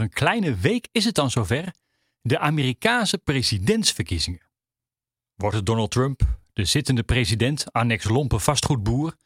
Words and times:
Een 0.00 0.10
kleine 0.10 0.54
week 0.54 0.88
is 0.92 1.04
het 1.04 1.14
dan 1.14 1.30
zover. 1.30 1.74
De 2.20 2.38
Amerikaanse 2.38 3.18
presidentsverkiezingen. 3.18 4.40
Wordt 5.34 5.56
het 5.56 5.66
Donald 5.66 5.90
Trump, 5.90 6.22
de 6.52 6.64
zittende 6.64 7.02
president, 7.02 7.72
annex 7.72 8.08
lompe 8.08 8.38
vastgoedboer? 8.38 9.16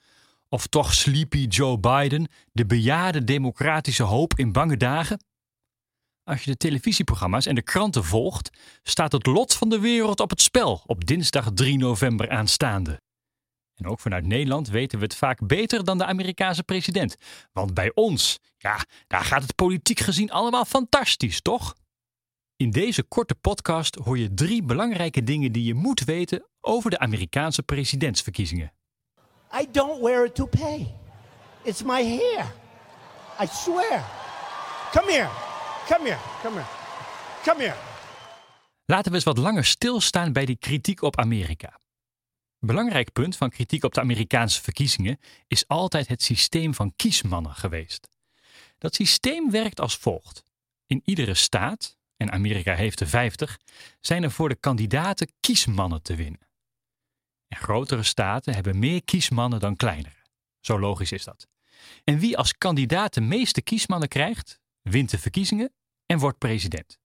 Of 0.49 0.67
toch 0.67 0.95
sleepy 0.95 1.47
Joe 1.47 1.79
Biden, 1.79 2.29
de 2.53 2.67
bejaarde 2.67 3.25
democratische 3.25 4.03
hoop 4.03 4.39
in 4.39 4.53
bange 4.53 4.77
dagen? 4.77 5.25
Als 6.25 6.45
je 6.45 6.51
de 6.51 6.57
televisieprogramma's 6.57 7.47
en 7.47 7.55
de 7.55 7.63
kranten 7.63 8.05
volgt, 8.05 8.51
staat 8.83 9.13
het 9.13 9.27
lot 9.27 9.55
van 9.55 9.69
de 9.69 9.79
wereld 9.79 10.21
op 10.21 10.31
het 10.31 10.41
spel 10.41 10.83
op 10.87 11.05
dinsdag 11.05 11.51
3 11.53 11.79
november 11.79 12.31
aanstaande. 12.31 13.01
En 13.75 13.87
ook 13.87 14.01
vanuit 14.01 14.27
Nederland 14.27 14.69
weten 14.69 14.99
we 14.99 15.05
het 15.05 15.17
vaak 15.17 15.47
beter 15.47 15.85
dan 15.85 15.99
de 15.99 16.05
Amerikaanse 16.05 16.63
president. 16.63 17.17
Want 17.53 17.75
bij 17.75 17.91
ons, 17.95 18.39
ja, 18.57 18.85
daar 19.07 19.25
gaat 19.25 19.43
het 19.43 19.55
politiek 19.55 20.01
gezien 20.01 20.31
allemaal 20.31 20.65
fantastisch, 20.65 21.41
toch? 21.41 21.75
In 22.57 22.71
deze 22.71 23.03
korte 23.03 23.35
podcast 23.35 23.95
hoor 23.95 24.19
je 24.19 24.35
drie 24.35 24.63
belangrijke 24.63 25.23
dingen 25.23 25.53
die 25.53 25.65
je 25.65 25.75
moet 25.75 26.05
weten 26.05 26.47
over 26.61 26.91
de 26.91 26.99
Amerikaanse 26.99 27.63
presidentsverkiezingen. 27.63 28.73
I 29.61 29.67
don't 29.71 30.03
wear 30.03 30.25
a 30.25 30.31
toupee. 30.31 30.95
It's 31.63 31.83
my 31.83 32.03
hair. 32.03 32.53
I 33.41 33.47
swear. 33.47 34.05
Come 34.93 35.13
here. 35.13 35.29
Come 35.87 36.09
here. 36.09 36.19
Come 36.43 36.55
here. 36.55 36.67
Come 37.45 37.61
here. 37.61 37.77
Laten 38.85 39.11
we 39.11 39.17
eens 39.17 39.25
wat 39.25 39.39
langer 39.39 39.65
stilstaan 39.65 40.33
bij 40.33 40.45
die 40.45 40.57
kritiek 40.57 41.03
op 41.03 41.19
Amerika. 41.19 41.79
Belangrijk 42.65 43.13
punt 43.13 43.37
van 43.37 43.51
kritiek 43.51 43.85
op 43.85 43.95
de 43.95 44.01
Amerikaanse 44.01 44.63
verkiezingen 44.63 45.19
is 45.47 45.69
altijd 45.69 46.09
het 46.09 46.23
systeem 46.23 46.75
van 46.75 46.93
kiesmannen 46.97 47.55
geweest. 47.55 48.09
Dat 48.79 48.95
systeem 48.95 49.51
werkt 49.51 49.81
als 49.81 49.97
volgt. 49.97 50.43
In 50.87 51.03
iedere 51.05 51.35
staat, 51.35 51.97
en 52.17 52.33
Amerika 52.33 52.75
heeft 52.75 53.01
er 53.01 53.07
50, 53.07 53.61
zijn 54.01 54.23
er 54.23 54.31
voor 54.31 54.49
de 54.49 54.55
kandidaten 54.55 55.33
kiesmannen 55.41 56.03
te 56.03 56.15
winnen. 56.15 56.49
En 57.49 57.57
grotere 57.57 58.03
staten 58.03 58.55
hebben 58.55 58.79
meer 58.79 59.05
kiesmannen 59.05 59.61
dan 59.61 59.77
kleinere. 59.77 60.23
Zo 60.61 60.79
logisch 60.79 61.13
is 61.13 61.25
dat. 61.25 61.49
En 62.05 62.19
wie 62.19 62.39
als 62.39 62.59
kandidaat 62.59 63.15
de 63.15 63.21
meeste 63.21 63.63
kiesmannen 63.63 64.09
krijgt, 64.09 64.61
wint 64.83 65.11
de 65.11 65.19
verkiezingen 65.19 65.73
en 66.07 66.19
wordt 66.19 66.39
president. 66.39 66.99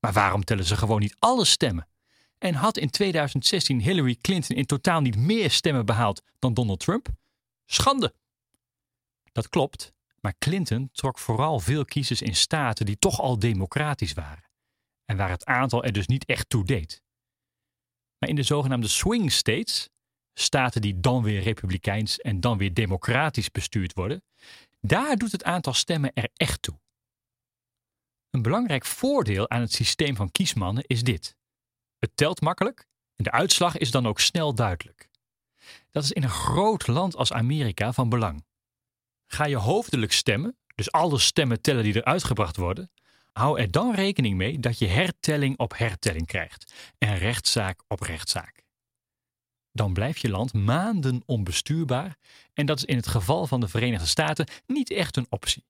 Maar 0.00 0.12
waarom 0.12 0.44
tellen 0.44 0.64
ze 0.64 0.76
gewoon 0.76 1.00
niet 1.00 1.16
alle 1.18 1.44
stemmen? 1.44 1.88
En 2.40 2.54
had 2.54 2.76
in 2.76 2.90
2016 2.90 3.80
Hillary 3.80 4.16
Clinton 4.20 4.56
in 4.56 4.66
totaal 4.66 5.00
niet 5.00 5.16
meer 5.16 5.50
stemmen 5.50 5.86
behaald 5.86 6.22
dan 6.38 6.54
Donald 6.54 6.80
Trump? 6.80 7.08
Schande! 7.66 8.14
Dat 9.32 9.48
klopt, 9.48 9.92
maar 10.20 10.34
Clinton 10.38 10.90
trok 10.92 11.18
vooral 11.18 11.60
veel 11.60 11.84
kiezers 11.84 12.22
in 12.22 12.34
staten 12.34 12.86
die 12.86 12.98
toch 12.98 13.20
al 13.20 13.38
democratisch 13.38 14.12
waren. 14.12 14.50
En 15.04 15.16
waar 15.16 15.30
het 15.30 15.44
aantal 15.44 15.84
er 15.84 15.92
dus 15.92 16.06
niet 16.06 16.24
echt 16.24 16.48
toe 16.48 16.64
deed. 16.64 17.02
Maar 18.18 18.28
in 18.28 18.36
de 18.36 18.42
zogenaamde 18.42 18.88
swing 18.88 19.32
states, 19.32 19.88
staten 20.34 20.80
die 20.80 21.00
dan 21.00 21.22
weer 21.22 21.42
republikeins 21.42 22.18
en 22.18 22.40
dan 22.40 22.58
weer 22.58 22.74
democratisch 22.74 23.50
bestuurd 23.50 23.92
worden, 23.92 24.22
daar 24.80 25.16
doet 25.16 25.32
het 25.32 25.44
aantal 25.44 25.72
stemmen 25.72 26.12
er 26.14 26.30
echt 26.34 26.62
toe. 26.62 26.80
Een 28.30 28.42
belangrijk 28.42 28.84
voordeel 28.84 29.50
aan 29.50 29.60
het 29.60 29.72
systeem 29.72 30.16
van 30.16 30.30
kiesmannen 30.30 30.84
is 30.86 31.02
dit. 31.02 31.38
Het 32.00 32.16
telt 32.16 32.40
makkelijk 32.40 32.86
en 33.16 33.24
de 33.24 33.30
uitslag 33.30 33.76
is 33.76 33.90
dan 33.90 34.06
ook 34.06 34.20
snel 34.20 34.54
duidelijk. 34.54 35.08
Dat 35.90 36.04
is 36.04 36.12
in 36.12 36.22
een 36.22 36.30
groot 36.30 36.86
land 36.86 37.16
als 37.16 37.32
Amerika 37.32 37.92
van 37.92 38.08
belang. 38.08 38.44
Ga 39.26 39.44
je 39.44 39.56
hoofdelijk 39.56 40.12
stemmen, 40.12 40.56
dus 40.74 40.92
alle 40.92 41.18
stemmen 41.18 41.60
tellen 41.60 41.82
die 41.82 41.94
er 41.94 42.04
uitgebracht 42.04 42.56
worden, 42.56 42.90
hou 43.32 43.60
er 43.60 43.70
dan 43.70 43.94
rekening 43.94 44.36
mee 44.36 44.58
dat 44.58 44.78
je 44.78 44.86
hertelling 44.86 45.58
op 45.58 45.78
hertelling 45.78 46.26
krijgt 46.26 46.74
en 46.98 47.18
rechtszaak 47.18 47.82
op 47.88 48.00
rechtszaak. 48.00 48.64
Dan 49.72 49.92
blijft 49.92 50.20
je 50.20 50.30
land 50.30 50.52
maanden 50.52 51.22
onbestuurbaar 51.26 52.18
en 52.52 52.66
dat 52.66 52.76
is 52.78 52.84
in 52.84 52.96
het 52.96 53.06
geval 53.06 53.46
van 53.46 53.60
de 53.60 53.68
Verenigde 53.68 54.06
Staten 54.06 54.46
niet 54.66 54.90
echt 54.90 55.16
een 55.16 55.26
optie. 55.28 55.64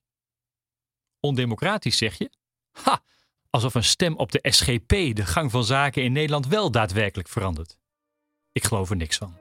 Ondemocratisch 1.21 1.97
zeg 1.97 2.19
je? 2.19 2.31
Ha, 2.71 3.03
alsof 3.51 3.75
een 3.75 3.85
stem 3.85 4.17
op 4.17 4.33
de 4.33 4.41
SGP 4.43 4.89
de 4.89 5.25
gang 5.25 5.51
van 5.51 5.65
zaken 5.65 6.03
in 6.03 6.13
Nederland 6.13 6.47
wel 6.47 6.71
daadwerkelijk 6.71 7.29
verandert. 7.29 7.79
Ik 8.53 8.65
geloof 8.65 8.91
er 8.91 8.97
niks 8.97 9.17
van. 9.17 9.37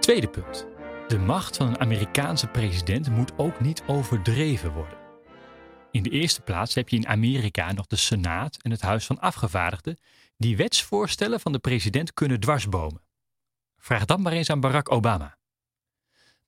Tweede 0.00 0.28
punt. 0.28 0.66
De 1.08 1.18
macht 1.18 1.56
van 1.56 1.66
een 1.66 1.80
Amerikaanse 1.80 2.46
president 2.46 3.10
moet 3.10 3.32
ook 3.36 3.60
niet 3.60 3.82
overdreven 3.86 4.72
worden. 4.72 4.98
In 5.90 6.02
de 6.02 6.10
eerste 6.10 6.40
plaats 6.40 6.74
heb 6.74 6.88
je 6.88 6.96
in 6.96 7.06
Amerika 7.06 7.72
nog 7.72 7.86
de 7.86 7.96
Senaat 7.96 8.56
en 8.62 8.70
het 8.70 8.80
Huis 8.80 9.06
van 9.06 9.20
Afgevaardigden 9.20 9.98
die 10.36 10.56
wetsvoorstellen 10.56 11.40
van 11.40 11.52
de 11.52 11.58
president 11.58 12.14
kunnen 12.14 12.40
dwarsbomen. 12.40 13.02
Vraag 13.78 14.04
dan 14.04 14.22
maar 14.22 14.32
eens 14.32 14.50
aan 14.50 14.60
Barack 14.60 14.92
Obama. 14.92 15.38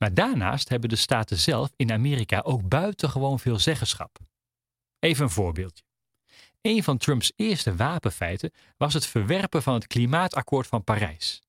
Maar 0.03 0.15
daarnaast 0.15 0.69
hebben 0.69 0.89
de 0.89 0.97
staten 0.97 1.39
zelf 1.39 1.73
in 1.77 1.93
Amerika 1.93 2.41
ook 2.41 2.69
buitengewoon 2.69 3.39
veel 3.39 3.59
zeggenschap. 3.59 4.19
Even 4.99 5.25
een 5.25 5.31
voorbeeldje. 5.31 5.85
Een 6.61 6.83
van 6.83 6.99
Trumps 6.99 7.33
eerste 7.37 7.77
wapenfeiten 7.77 8.53
was 8.77 8.95
het 8.95 9.07
verwerpen 9.07 9.63
van 9.63 9.75
het 9.75 9.87
Klimaatakkoord 9.87 10.67
van 10.67 10.85
Parijs, 10.85 11.43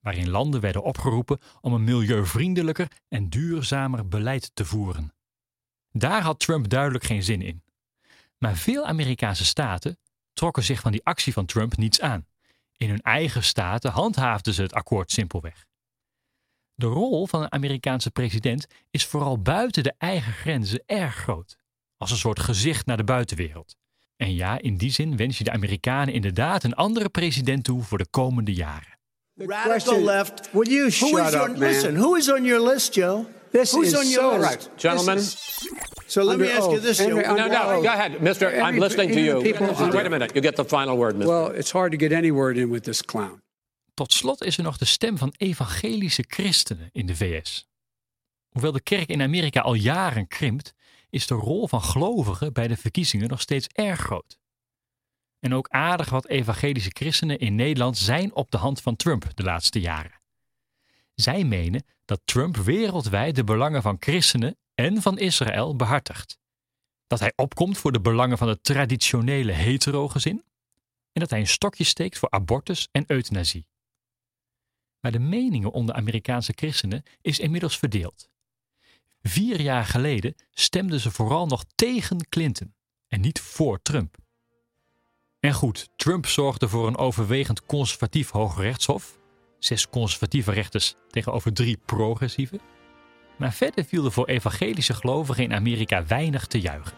waarin 0.00 0.30
landen 0.30 0.60
werden 0.60 0.82
opgeroepen 0.82 1.40
om 1.60 1.72
een 1.72 1.84
milieuvriendelijker 1.84 2.88
en 3.08 3.28
duurzamer 3.28 4.08
beleid 4.08 4.50
te 4.54 4.64
voeren. 4.64 5.14
Daar 5.90 6.22
had 6.22 6.40
Trump 6.40 6.68
duidelijk 6.68 7.04
geen 7.04 7.22
zin 7.22 7.42
in. 7.42 7.64
Maar 8.38 8.56
veel 8.56 8.86
Amerikaanse 8.86 9.44
staten 9.44 9.98
trokken 10.32 10.62
zich 10.62 10.80
van 10.80 10.92
die 10.92 11.04
actie 11.04 11.32
van 11.32 11.46
Trump 11.46 11.76
niets 11.76 12.00
aan. 12.00 12.26
In 12.76 12.88
hun 12.88 13.02
eigen 13.02 13.44
staten 13.44 13.90
handhaafden 13.90 14.54
ze 14.54 14.62
het 14.62 14.74
akkoord 14.74 15.10
simpelweg. 15.10 15.70
De 16.82 16.88
rol 16.88 17.26
van 17.26 17.42
een 17.42 17.52
Amerikaanse 17.52 18.10
president 18.10 18.66
is 18.90 19.06
vooral 19.06 19.38
buiten 19.38 19.82
de 19.82 19.94
eigen 19.98 20.32
grenzen 20.32 20.82
erg 20.86 21.14
groot, 21.14 21.56
als 21.96 22.10
een 22.10 22.16
soort 22.16 22.40
gezicht 22.40 22.86
naar 22.86 22.96
de 22.96 23.04
buitenwereld. 23.04 23.76
En 24.16 24.34
ja, 24.34 24.58
in 24.60 24.76
die 24.76 24.92
zin 24.92 25.16
wens 25.16 25.38
je 25.38 25.44
de 25.44 25.50
Amerikanen 25.50 26.14
inderdaad 26.14 26.64
een 26.64 26.74
andere 26.74 27.08
president 27.08 27.64
toe 27.64 27.82
voor 27.82 27.98
de 27.98 28.06
komende 28.10 28.52
jaren. 28.52 28.98
Radical 29.36 30.02
left. 30.02 30.50
Would 30.50 30.68
you 30.68 30.82
Who 30.82 30.90
shut 30.90 31.26
is 31.26 31.34
up, 31.34 31.40
on, 31.40 31.48
man? 31.48 31.58
Listen, 31.58 31.96
who 31.96 32.14
is 32.14 32.32
on 32.32 32.44
your 32.44 32.68
list, 32.68 32.94
Joe? 32.94 33.24
This 33.50 33.72
Who's 33.72 33.86
is 33.86 33.96
on 33.96 34.08
your 34.08 34.32
so 34.32 34.38
list? 34.38 34.50
right. 34.50 34.70
Gentlemen. 34.76 35.22
So 36.06 36.22
let 36.24 36.38
me 36.38 36.50
ask 36.50 36.62
you 36.62 36.76
oath. 36.76 36.82
this, 36.82 36.98
Joe. 36.98 37.08
No, 37.08 37.46
no, 37.46 37.62
oath. 37.62 37.82
go 37.82 37.92
ahead, 37.92 38.20
Mister. 38.20 38.62
I'm 38.62 38.78
listening 38.78 39.12
to 39.12 39.20
you. 39.20 39.40
Wait 39.92 40.06
a 40.06 40.10
minute. 40.10 40.34
You 40.34 40.40
get 40.40 40.56
the 40.56 40.64
final 40.64 40.96
word, 40.96 41.16
Mister. 41.16 41.32
Well, 41.32 41.50
it's 41.50 41.70
hard 41.72 41.90
to 41.92 41.98
get 41.98 42.12
any 42.12 42.30
word 42.30 42.56
in 42.56 42.70
with 42.70 42.82
this 42.84 43.02
clown. 43.02 43.41
Tot 44.02 44.12
slot 44.12 44.44
is 44.44 44.56
er 44.56 44.62
nog 44.62 44.76
de 44.76 44.84
stem 44.84 45.18
van 45.18 45.34
evangelische 45.36 46.24
christenen 46.28 46.88
in 46.92 47.06
de 47.06 47.16
VS. 47.16 47.68
Hoewel 48.48 48.72
de 48.72 48.80
kerk 48.80 49.08
in 49.08 49.22
Amerika 49.22 49.60
al 49.60 49.74
jaren 49.74 50.28
krimpt, 50.28 50.74
is 51.10 51.26
de 51.26 51.34
rol 51.34 51.68
van 51.68 51.82
gelovigen 51.82 52.52
bij 52.52 52.68
de 52.68 52.76
verkiezingen 52.76 53.28
nog 53.28 53.40
steeds 53.40 53.66
erg 53.66 54.00
groot. 54.00 54.38
En 55.40 55.54
ook 55.54 55.68
aardig 55.68 56.10
wat 56.10 56.26
evangelische 56.26 56.90
christenen 56.92 57.38
in 57.38 57.54
Nederland 57.54 57.98
zijn 57.98 58.34
op 58.34 58.50
de 58.50 58.56
hand 58.56 58.80
van 58.80 58.96
Trump 58.96 59.36
de 59.36 59.42
laatste 59.42 59.80
jaren. 59.80 60.20
Zij 61.14 61.44
menen 61.44 61.84
dat 62.04 62.20
Trump 62.24 62.56
wereldwijd 62.56 63.34
de 63.34 63.44
belangen 63.44 63.82
van 63.82 63.96
christenen 64.00 64.58
en 64.74 65.02
van 65.02 65.18
Israël 65.18 65.76
behartigt. 65.76 66.38
Dat 67.06 67.20
hij 67.20 67.32
opkomt 67.36 67.78
voor 67.78 67.92
de 67.92 68.00
belangen 68.00 68.38
van 68.38 68.48
het 68.48 68.64
traditionele 68.64 69.52
hetero-gezin 69.52 70.44
en 71.12 71.20
dat 71.20 71.30
hij 71.30 71.40
een 71.40 71.46
stokje 71.46 71.84
steekt 71.84 72.18
voor 72.18 72.30
abortus 72.30 72.88
en 72.92 73.04
euthanasie. 73.06 73.70
Maar 75.02 75.12
de 75.12 75.18
meningen 75.18 75.72
onder 75.72 75.94
Amerikaanse 75.94 76.52
christenen 76.56 77.02
is 77.20 77.38
inmiddels 77.38 77.78
verdeeld. 77.78 78.30
Vier 79.22 79.60
jaar 79.60 79.84
geleden 79.84 80.34
stemden 80.50 81.00
ze 81.00 81.10
vooral 81.10 81.46
nog 81.46 81.64
tegen 81.74 82.28
Clinton 82.28 82.74
en 83.08 83.20
niet 83.20 83.40
voor 83.40 83.82
Trump. 83.82 84.16
En 85.40 85.52
goed, 85.52 85.88
Trump 85.96 86.26
zorgde 86.26 86.68
voor 86.68 86.86
een 86.86 86.96
overwegend 86.96 87.66
conservatief 87.66 88.30
hoogrechtshof. 88.30 89.18
Zes 89.58 89.88
conservatieve 89.88 90.52
rechters 90.52 90.94
tegenover 91.10 91.52
drie 91.52 91.78
progressieve. 91.84 92.60
Maar 93.38 93.52
verder 93.52 93.84
viel 93.84 94.04
er 94.04 94.12
voor 94.12 94.26
evangelische 94.26 94.94
gelovigen 94.94 95.44
in 95.44 95.54
Amerika 95.54 96.06
weinig 96.06 96.46
te 96.46 96.60
juichen. 96.60 96.96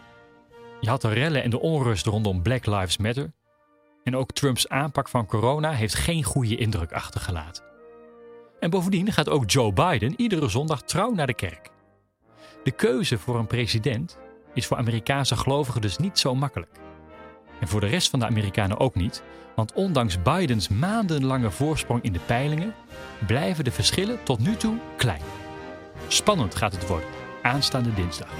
Je 0.80 0.88
had 0.88 1.00
de 1.00 1.12
rellen 1.12 1.42
en 1.42 1.50
de 1.50 1.60
onrust 1.60 2.06
rondom 2.06 2.42
Black 2.42 2.66
Lives 2.66 2.96
Matter. 2.96 3.32
En 4.02 4.16
ook 4.16 4.32
Trumps 4.32 4.68
aanpak 4.68 5.08
van 5.08 5.26
corona 5.26 5.72
heeft 5.72 5.94
geen 5.94 6.22
goede 6.22 6.56
indruk 6.56 6.92
achtergelaten. 6.92 7.73
En 8.64 8.70
bovendien 8.70 9.12
gaat 9.12 9.28
ook 9.28 9.50
Joe 9.50 9.72
Biden 9.72 10.14
iedere 10.16 10.48
zondag 10.48 10.82
trouw 10.82 11.10
naar 11.10 11.26
de 11.26 11.34
kerk. 11.34 11.70
De 12.62 12.70
keuze 12.70 13.18
voor 13.18 13.38
een 13.38 13.46
president 13.46 14.18
is 14.54 14.66
voor 14.66 14.76
Amerikaanse 14.76 15.36
gelovigen 15.36 15.80
dus 15.80 15.96
niet 15.96 16.18
zo 16.18 16.34
makkelijk. 16.34 16.70
En 17.60 17.68
voor 17.68 17.80
de 17.80 17.86
rest 17.86 18.10
van 18.10 18.18
de 18.18 18.26
Amerikanen 18.26 18.78
ook 18.78 18.94
niet, 18.94 19.22
want 19.56 19.72
ondanks 19.72 20.22
Bidens 20.22 20.68
maandenlange 20.68 21.50
voorsprong 21.50 22.02
in 22.02 22.12
de 22.12 22.20
peilingen 22.26 22.74
blijven 23.26 23.64
de 23.64 23.72
verschillen 23.72 24.22
tot 24.22 24.38
nu 24.38 24.56
toe 24.56 24.78
klein. 24.96 25.22
Spannend 26.08 26.54
gaat 26.54 26.72
het 26.72 26.86
worden, 26.86 27.08
aanstaande 27.42 27.94
dinsdag. 27.94 28.30